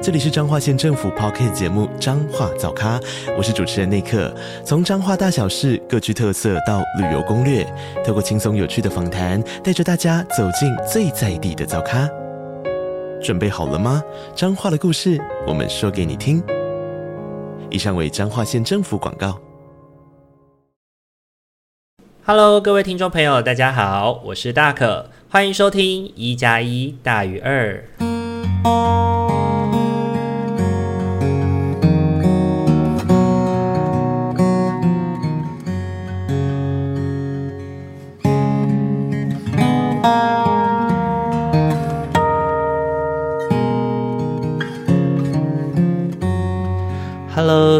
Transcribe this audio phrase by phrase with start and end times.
[0.00, 3.00] 这里是彰化县政府 Podcast 节目《彰化早咖》，
[3.36, 4.32] 我是主持人内克。
[4.64, 7.66] 从彰化大小事各具特色到旅游攻略，
[8.06, 12.08] 透过轻松有趣的访谈，带着大家走进最在地的早咖。
[13.20, 14.00] 准备好了吗？
[14.36, 16.40] 彰化的故事，我们说给你听。
[17.68, 19.36] 以上为彰化县政府广告。
[22.24, 27.82] Hello，各位听众朋友，大家好，我是大可，欢迎收听一加一大于二。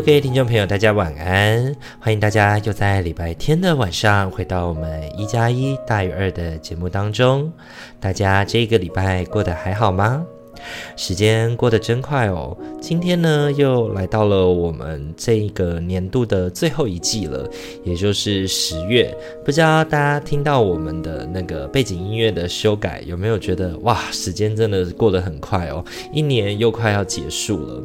[0.09, 1.77] 各位听众朋友，大家晚安！
[2.01, 7.53] 欢迎大家又在礼拜天的晚上回到我们一加一大于二的节目当中。
[8.00, 10.25] 大家这个礼拜过得还好吗？
[10.97, 17.48] 时间过得真快哦，今天呢又来到了我们这个年度的最后一季了，
[17.84, 19.15] 也就是十月。
[19.45, 27.83] 不知道大家听到我们的那个背景音乐的修改，有没有觉得哇，时间真的过得很快哦，一年又快要结束了。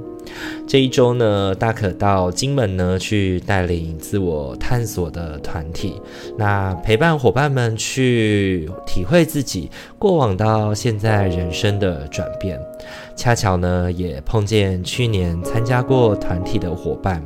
[0.65, 6.01] 这一周呢，大可到金门呢去带领自我探索的团体，
[6.37, 12.57] 那陪伴伙伴们去体会自己过往到现在人生的转变。
[13.15, 17.23] 恰巧呢，也碰见去年参加过团体的伙伴。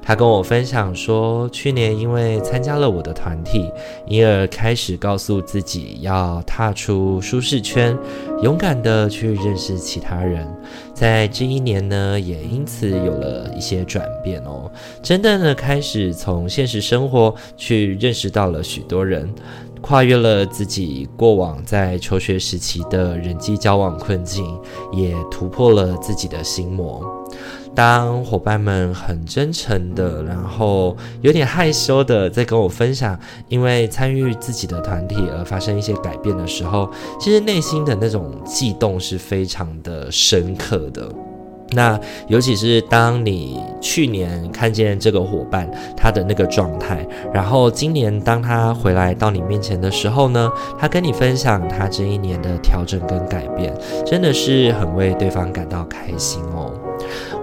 [0.00, 3.68] 他跟我分享说，去年因为参加了我的团体，
[4.06, 7.98] 因而开始告诉自己要踏出舒适圈，
[8.44, 10.46] 勇敢地去认识其他人。
[10.94, 14.70] 在这一年呢，也因此有了一些转变哦，
[15.02, 19.28] 真的呢，开始从现实生活去认识到了许多人，
[19.86, 24.44] 跨越了自己过往在求学时期的人际交往困境，
[24.92, 27.24] 也突破了自己的心魔。
[27.72, 33.16] 当伙伴们很真诚的，然后有点害羞的在跟我分享，
[33.48, 41.08] 因为参与自己的团体而发生一些改变的时候，其实内心的那种悸动是非常的深刻的。
[41.72, 56.72] 那尤其是当你去年看见这个伙伴他的那个状态，然后今年当他回来到你面前的时候呢，他跟你分享他这一年的调整跟改变，真的是很为对方感到开心哦。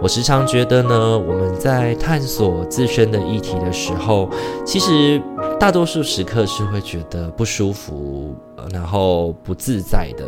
[0.01, 4.29] 我时常觉得呢，我们在探索自身的议题的时候，
[4.65, 5.21] 其实
[5.63, 8.35] 大多数时刻是会觉得不舒服，
[8.69, 10.27] 然后不自在的。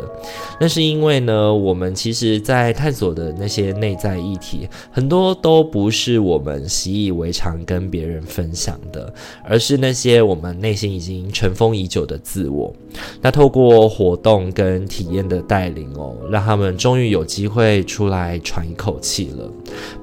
[0.58, 9.12] 那是因为呢，我们其实在探索的那些内在议题，很多都不是我们习以为常跟别人分享的，
[9.44, 12.74] 而是那些我们内心已经尘封已久的自我。
[13.20, 19.46] 那透过活动跟体验的带领哦，让他们终于有机会出来喘一口气了。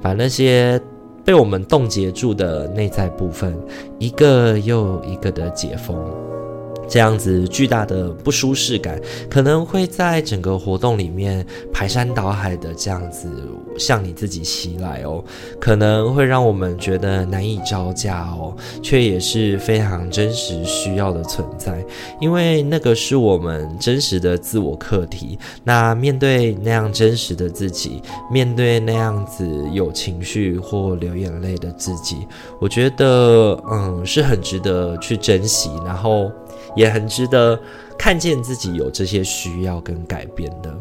[0.00, 0.80] 把那些
[1.24, 3.56] 被我们冻结住的内在部分，
[3.98, 5.96] 一个又一个的解封。
[6.88, 9.00] 这样子巨大的不舒适感，
[9.30, 13.28] 可能会在整个活动里面排山倒海的这样子
[13.78, 15.22] 向你自己袭来哦，
[15.60, 21.84] 可能会让我们觉得难以招架哦，却也是非常真实需要的存在，
[22.20, 25.38] 因为那个是我们真实的自我课题。
[25.64, 32.18] 那面对那样真实的自己，面对那样子有情绪或流眼泪的自己，
[32.60, 36.30] 我觉得嗯是很值得去珍惜，然后。
[36.74, 37.58] 也很值得
[37.98, 40.74] 看见自己有这些需要跟改变的。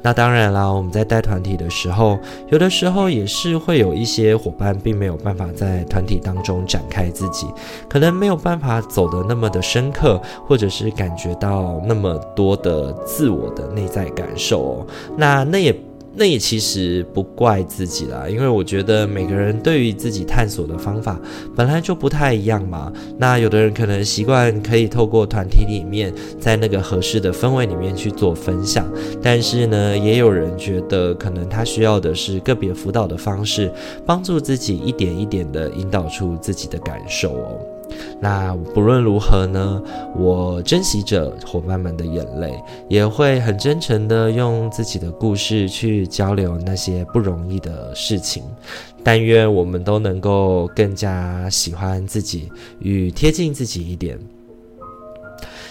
[0.00, 2.18] 那当然啦，我们在带团体的时候，
[2.48, 7.48] 有的时候也是会有一些伙伴并没有办法在团体当中展开自己，
[7.88, 14.86] 可能没有办法走得那么的深刻，或者是感觉到那么多的自我的内在感受哦。
[15.16, 15.74] 那那也。
[16.16, 21.18] 那也其实不怪自己啦，因为我觉得每个人对于自己探索的方法
[21.56, 22.92] 本来就不太一样嘛。
[23.18, 28.86] 那有的人可能习惯可以透过团体里面，在那个合适的氛围里面去做分享，
[29.20, 33.70] 但是呢，也有人觉得可能他需要的是个别辅导的方式，
[34.06, 37.73] 帮助自己一点一点的引导出自己的感受哦。
[38.20, 39.82] 那不论如何呢，
[40.16, 42.58] 我珍惜着伙伴们的眼泪，
[42.88, 48.42] 也会很真诚的用自己的故事去交流那些不容易的事情。
[49.02, 54.18] 但愿我们都能够更加喜欢自己与贴近自己一点。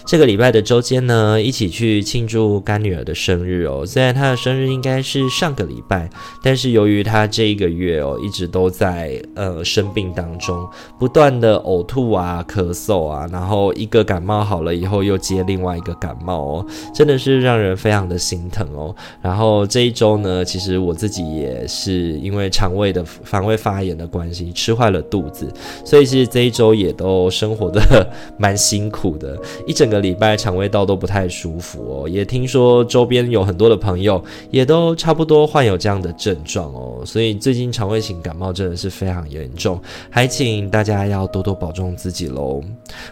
[0.05, 3.85] 这个礼拜的周间呢，一起去庆祝干女儿的生日哦。
[3.85, 6.09] 虽然她的生日应该是上个礼拜，
[6.43, 10.67] 但是由于她这一个月哦，一直都在呃生病当中，
[10.99, 18.93] 不断的呕吐啊、咳嗽啊，然后一个感冒好了以后又接另外一个感冒哦，真的是让人非常的心疼哦。
[19.21, 25.51] 然后这一周呢，其实我自己也是因为肠胃的肠胃发炎的关系，吃坏了肚子，
[25.85, 28.07] 所以其实这一周也都生活的
[28.37, 32.09] 蛮辛苦的，一整个礼拜肠胃道都不太舒服哦。
[32.09, 39.79] 也听说周边有很多的朋友也都差不多患有这样的症状哦，所以最近肠胃型感冒真的是非常严重，
[40.09, 42.61] 还请大家要多多保重自己喽。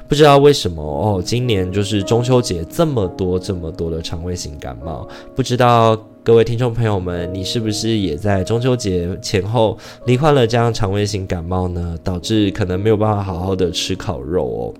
[0.07, 5.97] 不知道为什么哦，今年就是中秋节这么多这么多的肠胃型感冒，不知道。
[6.23, 9.75] 各位听众朋友们，你是不是也在中秋节前后
[10.05, 11.97] 罹患了这样肠胃型感冒呢？
[12.03, 14.73] 导致可能没有办法好好的吃烤肉哦。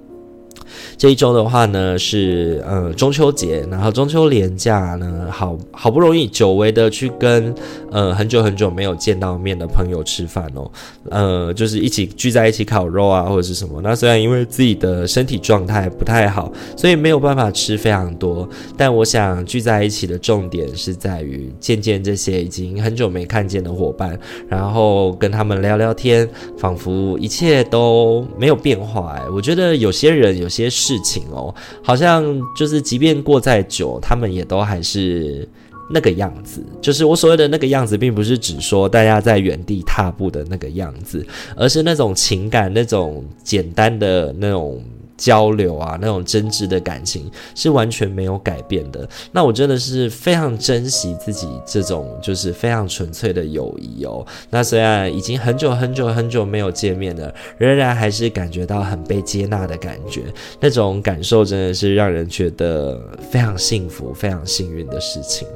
[0.97, 7.53] 这一周的话呢，是呃中秋节，然后中秋连假呢，好好不容易久违的去跟
[7.91, 10.71] 呃很久很久没有见到面的朋友吃饭哦，
[11.09, 13.81] 呃就是一起聚在一起烤肉啊或者是什么。
[13.81, 18.47] 那虽然因为自己的身体状态不太好，所以没有办法吃非常多，
[18.77, 24.17] 但我想聚在一起的重点是在于见见这些已经很久没看见的伙伴，
[24.47, 29.15] 然后跟他们聊聊天，仿佛一切都没有变化。
[29.17, 30.60] 哎，我觉得有些人有些。
[30.61, 31.53] 些事情哦，
[31.83, 32.23] 好像
[32.55, 35.47] 就是即便过再久，他们也都还是
[35.89, 36.63] 那个样子。
[36.81, 41.25] 就是我所谓的那个样子，并不是指说大家在原地踏步的那个样子，
[41.55, 44.81] 而是那种情感，那种简单的那种。
[45.21, 49.07] 交流啊，那种真挚的感情是完全没有改变的。
[49.31, 54.25] 那我真的是非常珍惜自己这种就是非常纯粹的友谊哦。
[54.49, 60.23] 那虽然已经很久很久很久没有见面了，仍然还是感觉到很被接纳的感觉。
[60.59, 65.47] 那种感受真的是让人觉得非常幸福、非常幸运的事情。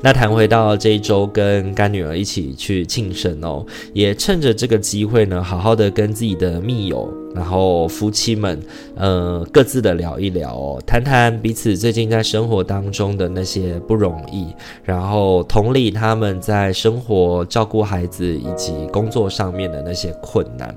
[0.00, 8.60] 那谈回到这一周跟干女儿一起去庆生哦，也趁着这个机会呢，好好的跟自己的密友，然后夫妻们，
[8.94, 14.46] 呃，各自的聊一聊哦，谈谈彼此最近在生活当中的那些不容易，
[14.84, 20.72] 然后同理他们在生活、照顾孩子以及工作上面的那些困难。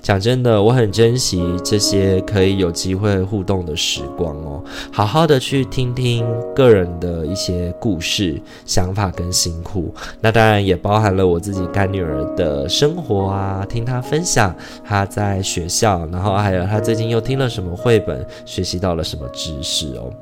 [0.00, 4.62] 讲真的，我很珍惜这些可以有机会互动的时光哦，
[4.92, 9.94] 好好的去听听个人的一些故事、想法跟辛苦。
[10.20, 14.54] 那当然也包含了我自己干女儿的生活啊，听她分享
[14.84, 20.12] 她在学校，然后还有她最近又听了什么绘本，学习到了什么知识哦。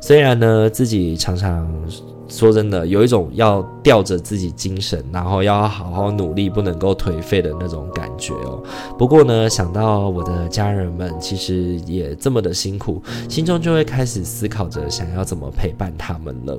[0.00, 1.68] 虽然呢，自己常常。
[2.30, 8.62] 说真的，有一种要吊着自己精神，然后要好好努力，不能够颓废的那种感觉哦。
[8.98, 16.58] 不过呢，想到我的家人们其实也这么的辛苦，心中就会开始思考着想要怎么陪伴他们了。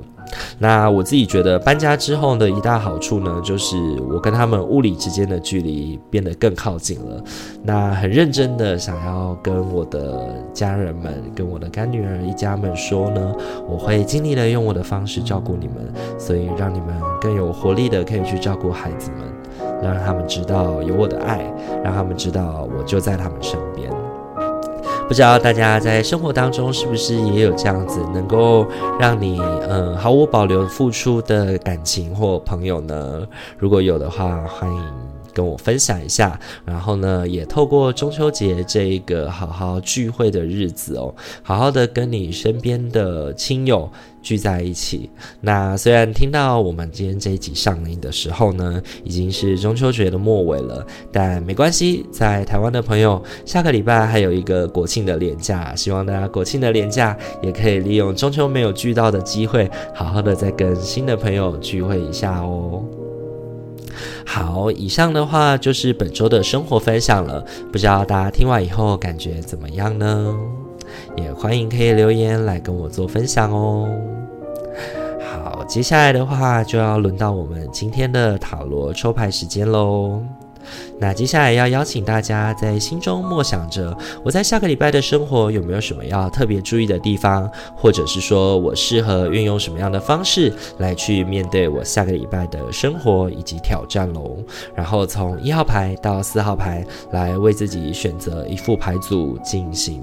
[0.58, 3.76] 那我自己觉得搬家之后的一大好处呢，就是
[4.10, 7.22] 我跟他们物理之间的距离变得更靠近了。
[7.62, 13.34] 那很认真的想要跟我的家人们、跟我的干女儿一家们说呢，
[13.68, 15.50] 我会尽力的用我的方式照顾。
[15.60, 16.88] 你们，所以让你们
[17.20, 19.28] 更有活力的可以去照顾孩子们，
[19.82, 21.40] 让他们知道有我的爱，
[21.82, 23.90] 让他们知道我就在他们身边。
[25.08, 28.64] 不知道大家在生活当中是不是也有这样子能够
[28.98, 33.26] 让你嗯毫无保留付出的感情或朋友呢？
[33.58, 35.09] 如果有的话，欢迎。
[35.32, 43.90] 跟我分享一下，然后呢，也透过中秋节这一个好好聚会的日子哦，好好的跟你身边的亲友
[44.22, 45.10] 聚在一起。
[45.40, 63.09] 那虽然听到我们今天这一集上映的时候呢，已经是中秋节的末尾了，但没关系，在台湾的朋友，下个礼拜还有一个国庆的连假，希望大家国庆的连假也可以利用中秋没有聚到的机会，好好的再跟新的朋友聚会一下哦。
[64.24, 70.34] 好，以上的话就是本周的生活分享了，不知道大家听完以后感觉怎么样呢？
[71.16, 73.88] 也欢迎可以留言来跟我做分享哦。
[75.32, 80.20] 好，接下来的话就要轮到我们今天的塔罗抽牌时间喽。
[80.98, 94.36] 那接下来要邀请大家在心中默想着，我在下个礼拜的生活有没有什么要特别注意的地方，或者是说我适合运用什么样的方式来去面对我下个礼拜的生活以及挑战喽。
[94.74, 100.02] 然后从一号牌到四号牌来为自己选择一副牌组进行，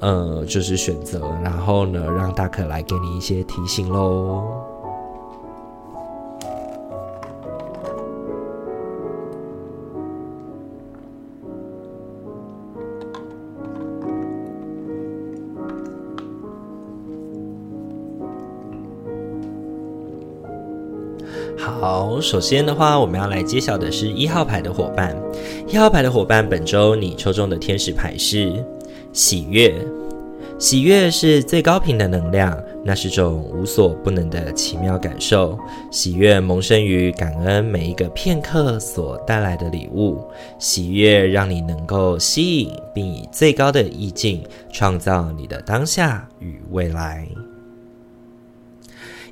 [0.00, 4.75] 呃，就是选择，然后呢，让大可来给你一些提醒喽。
[22.20, 25.16] 首先的话，我们要来揭晓的是一号牌的伙伴。
[25.68, 28.64] 一号牌的伙伴，本周你抽中的天使牌是
[29.12, 29.74] 喜悦。
[30.58, 35.58] 喜悦是最高频的能量，那是种无所不能的奇妙感受。
[35.90, 40.18] 喜悦萌生于感恩每一个片刻所带来的礼物。
[40.58, 47.28] 喜悦让你能够吸引，并以最高的意境创造你的当下与未来。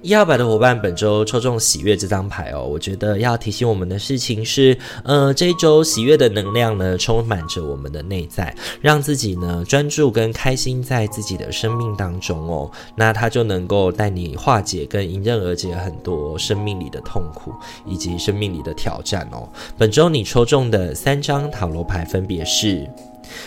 [0.05, 2.63] 一号牌的伙伴，本周抽中喜悦这张牌哦。
[2.63, 12.71] 我觉得要提醒我们的事情是，呃，这一周喜悦的能量呢，充满着我们的内在，让自己呢专注跟开心在自己的生命当中哦。
[12.95, 17.55] 那它就能够带你化解跟迎刃而解很多生命里的痛苦
[17.87, 19.49] 以及生命里的挑战哦。
[19.79, 22.87] 本周你抽中的三张塔罗牌分别是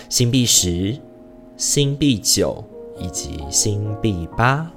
[0.10, 0.98] 星币十、
[1.56, 2.64] 星币九
[3.00, 4.68] 以及星币八。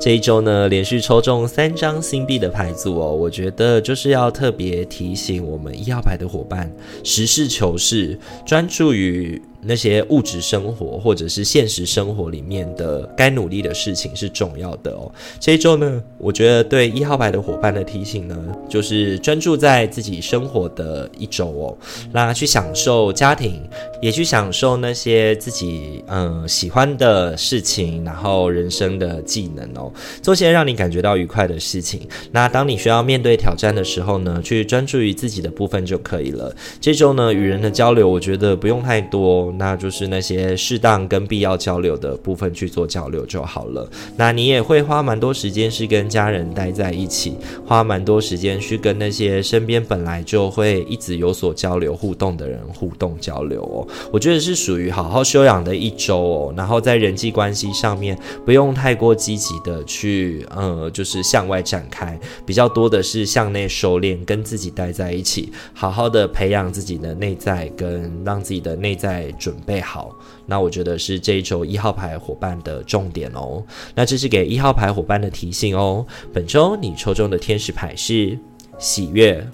[0.00, 6.70] 这一周呢，连续抽中三张星币的牌组哦，我觉得就是要特别提醒我们一号牌的伙伴，
[7.02, 9.40] 实事求是，专注于。
[9.66, 15.10] 那些物质生活或者是现实生活里面的该努力的事情是重要的哦。
[15.40, 18.36] 这一周呢，我觉得对一号牌的伙伴的提醒呢，
[18.68, 21.76] 就是专注在自己生活的一周哦，
[22.12, 23.62] 那去享受家庭，
[24.02, 29.90] 也去享受那些自己嗯喜欢的事情，然后人生的技能哦，
[30.20, 32.00] 做些让你感觉到愉快的事情。
[32.30, 36.54] 那当你需要面对挑战的时候呢，去专注于自己的部分就可以了。
[36.80, 39.53] 这周呢，与人的交流，我觉得不用太多。
[39.56, 43.88] 那就是那些适当跟必要交流的部分去做交流就好了。
[44.16, 53.86] 那你也会花蛮多时间是跟家人待在一起，花蛮多时间去跟那些身边本来就会一直有所交流互动的人互动交流哦。
[54.12, 56.54] 我觉得是属于好好休养的一周哦。
[56.56, 69.32] 然后在人际关系上面不用太过积极的去，呃，就是向外展开，比较多的是向内收敛，跟自己待在一起，好好的培养自己的内在，跟让自己的内在。
[69.44, 70.10] 准备好，
[70.46, 73.62] 那我觉得是这一周一号牌伙伴的重点哦。
[73.94, 76.06] 那这是给一号牌伙伴的提醒哦。
[76.32, 78.38] 本周你抽中的天使牌是
[78.78, 79.46] 喜悦。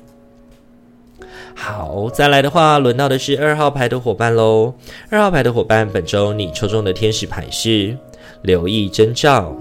[1.56, 4.72] 好，再来的话，轮到的是二号牌的伙伴喽。
[5.10, 7.98] 二号牌的伙伴，本周你抽中的天使牌是
[8.42, 9.52] 留意征兆。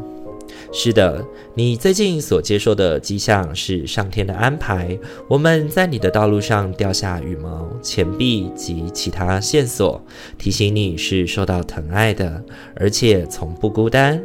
[0.71, 1.25] 是的。
[1.55, 4.97] 你最近所接受的迹象是上天的安排，
[5.27, 10.01] 我们在你的道路上掉下羽毛、钱币及其他线索，
[10.37, 12.43] 提醒你是受到疼爱的，
[12.75, 14.21] 而且从不孤单。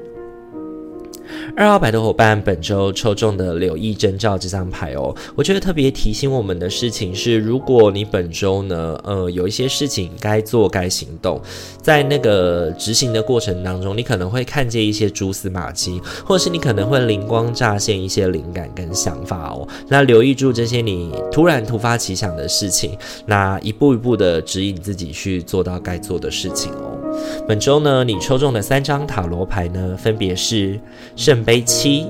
[1.56, 11.40] 二号牌的伙伴，本周抽中的留意征兆这张牌哦，我觉得特别提醒我们的事情是，如果你本周呢，呃，有一些事情该做该行动，
[11.80, 19.68] 在那个执行的过程当中，你可能会看见一些蛛丝马迹，或者是你可能会灵光乍现一些灵感跟想法哦。
[19.88, 22.96] 那留意住这些你突然突发奇想的事情，
[23.26, 27.03] 那一步一步的指引自己去做到该做的事情哦。
[27.46, 30.80] 本周呢，你抽中的三张塔罗牌呢，分别是
[31.16, 32.06] 圣杯七、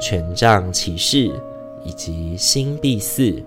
[0.00, 1.30] 权杖骑士
[1.84, 3.42] 以及星币四。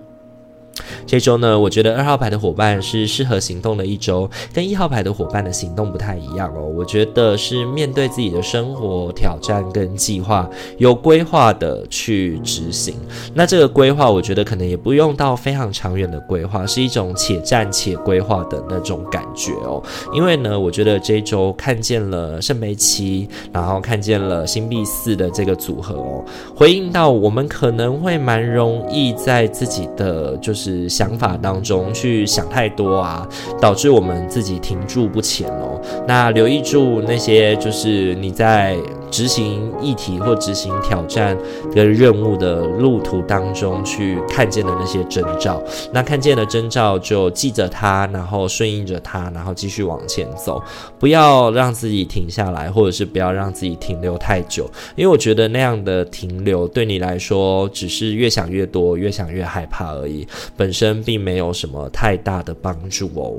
[1.06, 6.62] 这周呢，我觉得二号牌的伙伴是适合行动的一周，跟一号牌的伙伴的行动不太一样哦。
[6.62, 12.94] 我觉得是面对自己的生活挑战跟计划，有规划的去执行。
[13.34, 19.82] 那这个规划，我觉得可能也不用到非常长远的规划，是一种且战且规划的那种感觉哦。
[20.12, 30.69] 因为呢，我觉得这周看见了圣杯七，然后看见了星币四的这个组合哦，回应到我们可能会蛮容易在自己的就是。
[30.88, 33.28] 想法当中去想太多啊，
[33.60, 35.80] 导致我们自己停住不前哦。
[36.06, 38.76] 那留意住那些，就是你在。
[39.10, 41.36] 执行议题或执行挑战
[41.74, 45.62] 跟任务的路途当中，去看见的那些征兆，
[45.92, 50.62] 那看见的征兆就记着它，然后顺应着它，然后继续往前走，
[50.98, 60.26] 不要让自己停下来，或者是不要让自己停留太久，因为我觉得那样的停留对你来说只是越想越多，越想越害怕而已，
[60.56, 63.34] 本身并没有什么太大的帮助哦。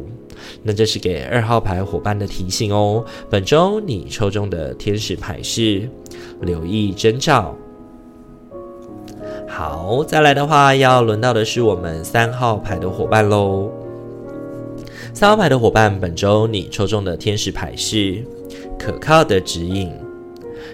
[0.64, 3.04] 那这是给二号牌伙伴的提醒哦。
[3.30, 5.88] 本周你抽中的天使牌是
[6.42, 7.56] 留意征兆。
[9.48, 13.70] 好，再来的话，要轮到的是我们三号牌的伙伴喽。
[15.14, 18.24] 三号牌的伙伴，本周你抽中的天使牌是
[18.80, 19.92] 可靠的指引。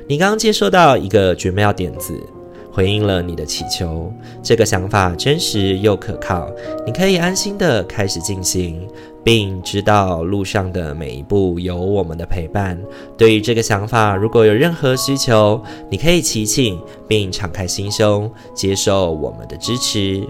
[0.07, 2.13] 你刚刚接收到一个绝妙点子。
[2.77, 4.13] 回应了你的祈求。
[4.43, 6.47] 这个想法真实又可靠，
[6.85, 8.87] 你可以安心的开始进行，
[9.23, 12.79] 并知道路上的每一步有我们的陪伴。
[13.17, 20.21] 对于这个想法，如果有任何需求，你可以祈请并敞开心胸，接受我们的支持。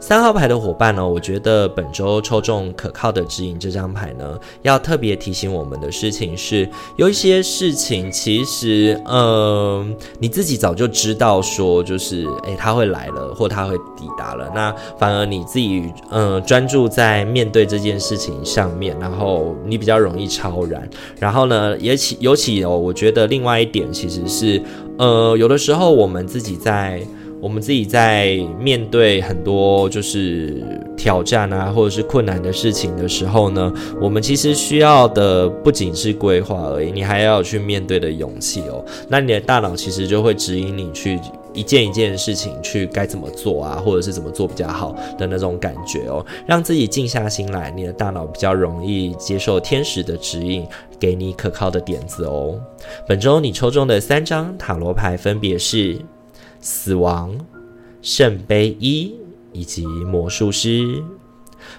[0.00, 6.66] 三号牌的伙伴呢，我觉得本周抽中可靠的指引这张牌呢，要特别提醒我们的事情是，
[6.96, 20.88] 有一些事情其实，嗯、你自己早就知道说，就是，诶，他会来了，或他会抵达了，那反而你自己，嗯、呃，专注在面对这件事情上面，然后你比较容易超然，
[21.18, 24.62] 然后呢，也其尤其哦，我觉得另外一点其实是，
[24.96, 27.06] 呃，有的时候我们自己在。
[27.40, 30.62] 我们自己在面对很多就是
[30.96, 38.84] 挑战啊，或者是困难的事情的时候呢，我们其实需要的不仅是规划而已，你还要有去面对的勇气哦。
[39.08, 41.18] 那你的大脑其实就会指引你去
[41.54, 46.24] 一件一件事情去该怎么做啊，或者是怎么做比较好的那种感觉哦。
[46.46, 50.66] 让自己静下心来，你的大脑比较容易接受天使的指引，
[50.98, 52.60] 给你可靠的点子哦。
[53.08, 55.98] 本周你抽中的三张塔罗牌分别是。
[56.60, 57.38] 死亡、
[58.02, 59.14] 圣杯一
[59.52, 61.02] 以及魔术师。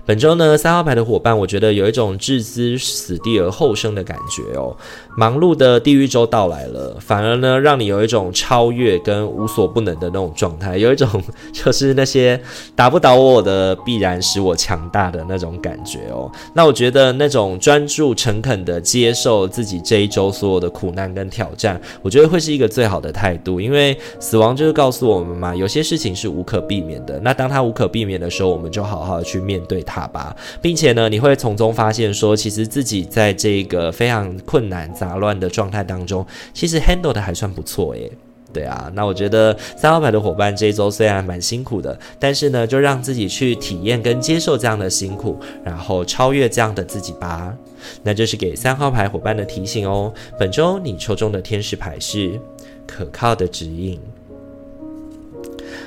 [0.05, 4.75] 本周呢，三号牌的伙伴，我觉得有一种置之死地而后生的感觉哦。
[5.17, 11.07] 忙碌的地狱周到来了，反而呢，让你有一种超越跟无所不能的那种状态，有一种
[11.53, 12.39] 就是那些
[12.75, 16.31] 打不倒我的，必然使我强大的那种感觉哦。
[16.53, 23.61] 那我觉得那种专注、诚恳的接受自己这一周所有的苦难跟挑战，我觉得会是一个最好的态度。
[23.61, 27.19] 因为死亡就是告诉我们嘛，有些事情是无可避免的。
[27.19, 38.11] 那当它无可避免的时候，我们就好好的去面对对他吧，并且呢，你会从中发现说，其实自己在这个非常困难、杂乱的状态当中，其实 handle 的还算不错耶。
[38.51, 47.55] 对啊，那我觉得三号牌的伙伴这一周虽然蛮辛苦的，但是呢，就让自己去体验跟接受这样的辛苦，然后超越这样的自己吧。
[48.03, 50.13] 那这是给三号牌伙伴的提醒哦。
[50.37, 52.37] 本周你抽中的天使牌是
[52.85, 53.97] 可靠的指引。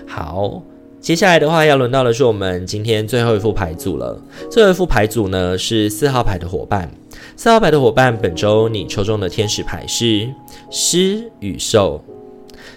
[0.07, 0.63] 好。
[1.05, 4.19] 接下来的话，要轮到的是我们今天最后一副牌组了。
[4.51, 6.91] 最后一副牌组呢，是四号牌的伙伴。
[7.37, 10.27] 四号牌的伙伴，本周你抽中的天使牌是
[10.71, 12.03] 狮与兽。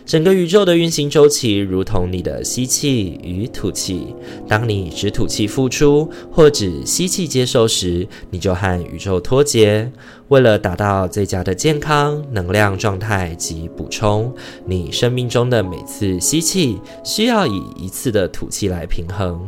[0.07, 4.15] 整个宇宙的运行周期如同你的吸气与吐气。
[4.47, 9.91] 当你只吐气付出，或只吸气接受时，你就和宇宙脱节。
[10.29, 14.33] 为了达到最佳的健康、能量状态及补充，
[14.65, 19.45] 你生命中的每次吸气需要以一次的吐气来平衡。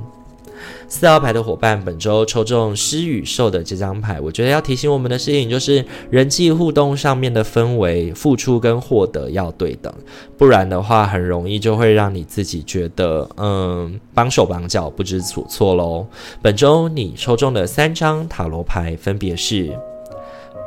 [0.87, 9.93] 四号牌的伙伴，本周抽中狮与兽的这张牌，我觉得要提醒我们的事情就是，人际互动上面的氛围，付出跟获得要对等，
[10.37, 16.05] 不然的话，很容易就会让你自己觉得，嗯，绑手绑脚，不知所措喽。
[16.41, 19.71] 本周你抽中的三张塔罗牌分别是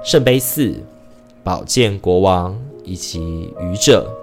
[0.05, 0.75] 圣杯四、
[1.43, 4.22] 宝剑国王以及愚者。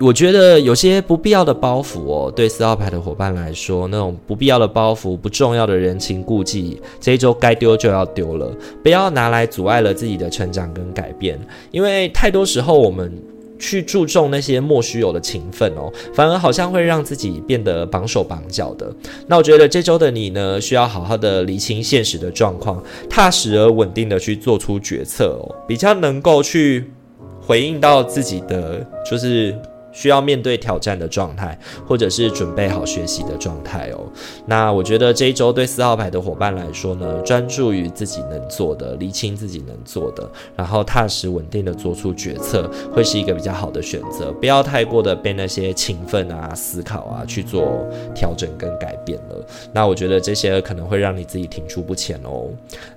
[0.00, 8.50] 我觉得有些不必要的包袱哦，对四号牌的伙伴来说，那种不必要的包袱、不重要的人情顾忌，这一周该丢就要丢了，
[8.82, 11.38] 不要拿来阻碍了自己的成长跟改变。
[11.70, 13.12] 因为太多时候我们
[13.58, 18.90] 去注重那些莫须有的情分哦，反而好像会让自己变得绑手绑脚的。
[19.26, 26.90] 那我觉得这周的你呢，需要好好的理清现实的状况，踏实而稳定的去做出决策哦，比较能够去
[27.38, 29.54] 回应到自己的就是。
[29.92, 34.00] 需要面对挑战的状态，或者是准备好学习的状态哦。
[34.46, 44.32] 那我觉得这一周对四号牌的伙伴来说呢，专注于自己能做的，厘清自己能做的，然后踏实稳定的做出决策，会是一个比较好的选择。
[44.32, 49.46] 不要太过的被那些情奋啊、思考啊去做调整跟改变了。
[49.72, 52.48] 那我觉得这些可能会让你自己停滞不前哦。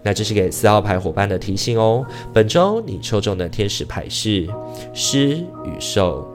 [0.01, 2.05] 那这是给四号牌伙伴的提醒哦。
[2.33, 4.47] 本周你抽中的天使牌是
[4.93, 6.32] 狮与兽。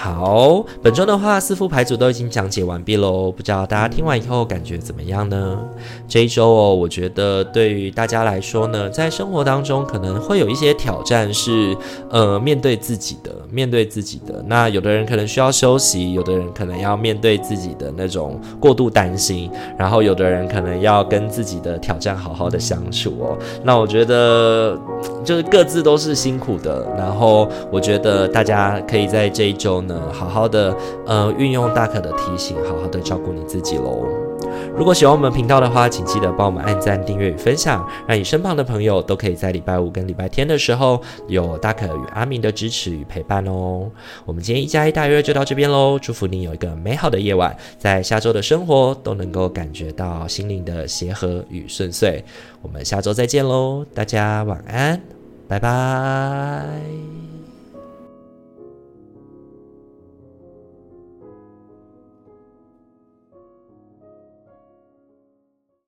[0.00, 3.32] 好，本周的话，四副牌组都已经讲解完毕喽。
[3.32, 5.58] 不知道大家听完以后感觉怎么样呢？
[6.06, 11.76] 这一周哦，我觉得对于大家来说呢，在生活当中可能会有一些挑战是，
[12.10, 14.40] 呃，面对自己的，面对自己的。
[14.46, 23.36] 那有的人可能需要休息，有的人可能要面对自己的那种过度担心，然后有的人可能要跟自己的挑战好好的相处哦。
[23.64, 24.78] 那我觉得
[25.24, 29.82] 就是各自都是辛苦的，然后我觉得大家可以在这一周。
[30.12, 34.06] 好好的，呃，运用大可的提醒，好好的照顾你自己喽。
[34.76, 43.90] 如果喜欢我们频道的话，请记得帮我们按赞、订阅与分享，让你身旁的朋友都可以在礼拜五跟礼拜天的时候有大可与阿明的支持与陪伴哦。
[44.24, 52.24] 我们今天一加一大于二就到这边喽，祝福你有一个美好的夜晚，在下周的生活都能够感觉到心灵的协和与顺遂。
[52.62, 55.00] 我们下周再见喽，大家晚安，
[55.48, 57.37] 拜拜。